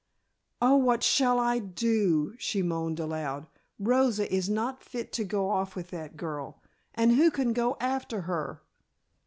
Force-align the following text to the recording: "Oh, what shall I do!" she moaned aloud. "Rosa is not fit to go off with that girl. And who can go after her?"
"Oh, 0.59 0.77
what 0.77 1.03
shall 1.03 1.37
I 1.39 1.59
do!" 1.59 2.33
she 2.39 2.63
moaned 2.63 2.99
aloud. 2.99 3.45
"Rosa 3.77 4.25
is 4.33 4.49
not 4.49 4.83
fit 4.83 5.13
to 5.13 5.23
go 5.23 5.51
off 5.51 5.75
with 5.75 5.91
that 5.91 6.17
girl. 6.17 6.59
And 6.95 7.11
who 7.11 7.29
can 7.29 7.53
go 7.53 7.77
after 7.79 8.21
her?" 8.21 8.63